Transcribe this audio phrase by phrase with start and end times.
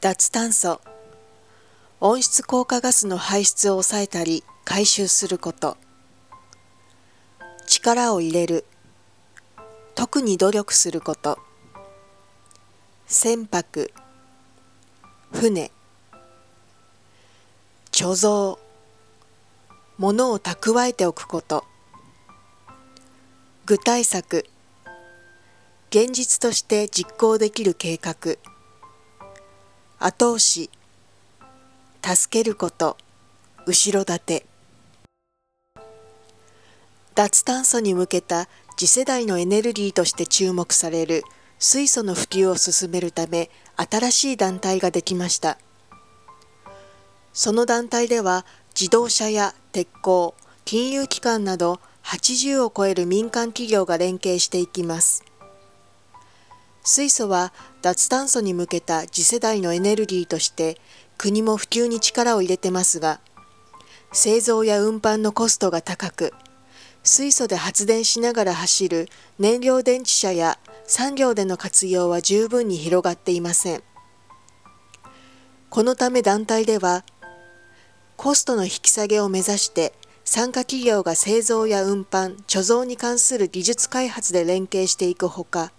[0.00, 0.80] 脱炭素。
[1.98, 5.76] 温室効果ガスの排出を抑えたり回収すること。
[7.66, 8.64] 力を入れる。
[9.96, 11.40] 特に努力すること。
[13.08, 13.90] 船舶。
[15.32, 15.72] 船。
[17.90, 18.62] 貯蔵。
[19.96, 21.64] 物を蓄えておくこと。
[23.66, 24.46] 具体策。
[25.90, 28.36] 現実として実行できる計画。
[30.00, 30.70] 後押し。
[32.04, 32.96] 助けること。
[33.66, 34.46] 後ろ盾。
[37.16, 41.24] 脱炭素に向けた次世代のエネルギーとして注目される
[41.58, 45.58] 水素の普及を進めるため新しい団体ができました。
[47.32, 48.46] その団体では
[48.78, 50.32] 自動車や鉄鋼
[50.64, 55.24] 金融機関など80を超える民間企業が連携していきます。
[56.88, 57.52] 水素は
[57.82, 60.78] 脱炭素に向けた次世代のエネルギーとして
[61.18, 63.20] 国も普及に力を入れてますが
[64.10, 66.32] 製造や運搬のコストが高く
[67.02, 73.82] 水素で発電しながら走る燃料電池車や産業での活用は十分に広がっていません。
[75.68, 77.04] このため団体では
[78.16, 79.92] コストの引き下げを目指して
[80.24, 85.72] 参加企業が製造や運搬貯蔵に関する技術開発で連携していくほか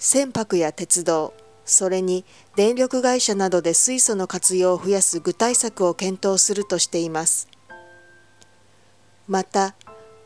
[0.00, 1.34] 船舶や鉄道
[1.66, 2.24] それに
[2.56, 7.48] 電力会社などで水素の活用を増やす具体策を検討するとしています
[9.28, 9.76] また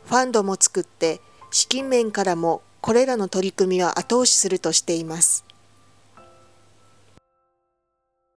[0.05, 1.19] ファンドも作って
[1.51, 5.43] 資金面からもこれらの取り組みを後押しするとしています。